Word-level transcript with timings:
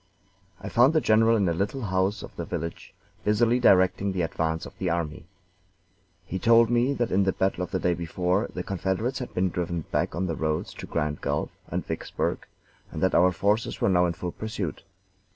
I 0.59 0.67
found 0.67 0.93
the 0.93 0.99
general 0.99 1.37
in 1.37 1.47
a 1.47 1.53
little 1.53 1.83
house 1.83 2.23
of 2.23 2.35
the 2.35 2.43
village, 2.43 2.95
busily 3.23 3.59
directing 3.59 4.13
the 4.13 4.23
advance 4.23 4.65
of 4.65 4.75
the 4.79 4.89
army. 4.89 5.27
He 6.25 6.39
told 6.39 6.71
me 6.71 6.95
that 6.95 7.11
in 7.11 7.23
the 7.23 7.31
battle 7.33 7.63
of 7.63 7.69
the 7.69 7.77
day 7.77 7.93
before 7.93 8.49
the 8.51 8.63
Confederates 8.63 9.19
had 9.19 9.31
been 9.35 9.51
driven 9.51 9.81
back 9.91 10.15
on 10.15 10.25
the 10.25 10.33
roads 10.33 10.73
to 10.73 10.87
Grand 10.87 11.21
Gulf 11.21 11.51
and 11.67 11.85
Vicksburg, 11.85 12.47
and 12.89 12.99
that 13.03 13.13
our 13.13 13.31
forces 13.31 13.79
were 13.79 13.89
now 13.89 14.07
in 14.07 14.13
full 14.13 14.31
pursuit. 14.31 14.81